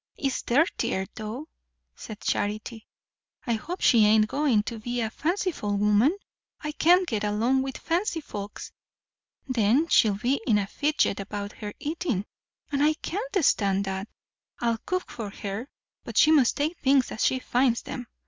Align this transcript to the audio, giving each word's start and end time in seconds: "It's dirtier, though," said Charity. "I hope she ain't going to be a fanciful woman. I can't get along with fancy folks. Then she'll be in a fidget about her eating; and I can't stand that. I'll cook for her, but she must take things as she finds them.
"It's 0.17 0.41
dirtier, 0.41 1.05
though," 1.13 1.47
said 1.95 2.21
Charity. 2.21 2.87
"I 3.45 3.53
hope 3.53 3.81
she 3.81 4.03
ain't 4.03 4.27
going 4.27 4.63
to 4.63 4.79
be 4.79 4.99
a 4.99 5.11
fanciful 5.11 5.77
woman. 5.77 6.17
I 6.59 6.71
can't 6.71 7.07
get 7.07 7.23
along 7.23 7.61
with 7.61 7.77
fancy 7.77 8.19
folks. 8.19 8.71
Then 9.47 9.87
she'll 9.89 10.15
be 10.17 10.41
in 10.47 10.57
a 10.57 10.65
fidget 10.65 11.19
about 11.19 11.51
her 11.51 11.75
eating; 11.77 12.25
and 12.71 12.81
I 12.81 12.95
can't 12.95 13.45
stand 13.45 13.85
that. 13.85 14.07
I'll 14.59 14.79
cook 14.87 15.11
for 15.11 15.29
her, 15.29 15.69
but 16.03 16.17
she 16.17 16.31
must 16.31 16.57
take 16.57 16.79
things 16.79 17.11
as 17.11 17.23
she 17.23 17.37
finds 17.37 17.83
them. 17.83 18.07